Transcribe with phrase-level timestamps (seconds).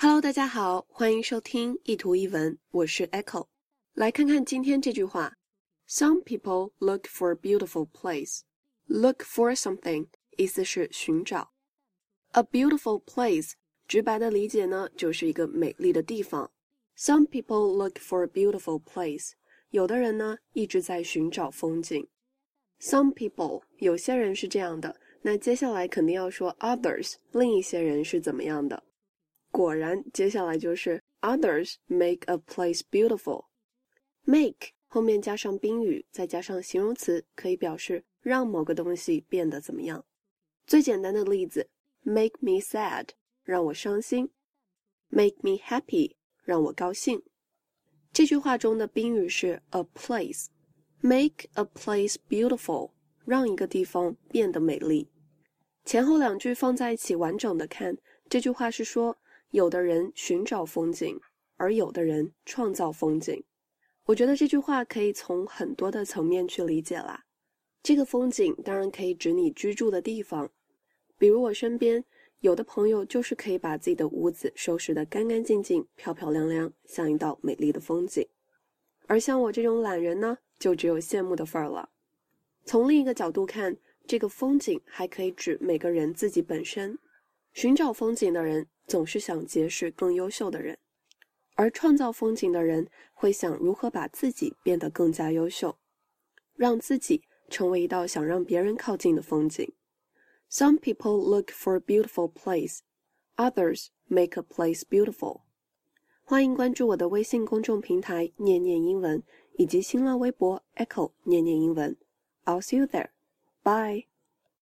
[0.00, 3.48] Hello，大家好，欢迎收听一图一文，我是 Echo。
[3.94, 5.34] 来看看今天这句话
[5.88, 8.42] ：Some people look for a beautiful place.
[8.86, 10.06] Look for something
[10.36, 11.50] 意思是寻找。
[12.30, 13.54] A beautiful place
[13.88, 16.52] 直白的理解呢，就是一个美丽的地方。
[16.96, 19.32] Some people look for a beautiful place.
[19.70, 22.06] 有的人呢一直在寻找风景。
[22.80, 28.84] Some people 有些人是这样的，那接下来肯定要说 others 另一些人是怎么样的。
[29.58, 33.46] 果然，接下来就是 others make a place beautiful。
[34.22, 40.04] make 后面加上宾语，再加上形容词，可以表示让某个东西变得怎么样。
[40.64, 41.68] 最简单的例子
[42.04, 43.08] ，make me sad
[43.42, 44.30] 让我伤心
[45.08, 47.20] ，make me happy 让我高兴。
[48.12, 52.92] 这句话中的宾语是 a place，make a place beautiful
[53.24, 55.08] 让一个地方变得美丽。
[55.84, 59.18] 前后两句放在一起完整的看，这句话是说。
[59.50, 61.18] 有的人寻找风景，
[61.56, 63.42] 而有的人创造风景。
[64.04, 67.24] 我觉得这句话可以从很多的层面去理解啦。
[67.82, 70.50] 这个风景当然可以指你居住的地方，
[71.16, 72.04] 比如我身边
[72.40, 78.26] 有的朋友就是可以把自己的屋子收拾得干干净净、漂漂亮亮，像一道美丽的风景。
[79.06, 81.88] 而像我这种懒人呢，就只有羡慕的份儿了。
[82.64, 83.76] 从另一个角度看，
[84.06, 86.98] 这个风景还可以指每个人自己本身。
[87.54, 88.66] 寻找风景的人。
[88.88, 90.78] 总是想结识更优秀的人，
[91.54, 95.76] 而创造风景的人会想如何把自己变得更加优秀，
[96.54, 99.70] 让自己成为一道想让别人靠近的风景。
[100.50, 102.78] Some people look for a beautiful place,
[103.36, 105.42] others make a place beautiful。
[106.24, 109.22] 欢迎关注我的微信公众平台“念念英文”
[109.58, 111.96] 以及新浪微博 “Echo 念念英文”。
[112.44, 113.10] I'll see you there.
[113.62, 114.06] Bye.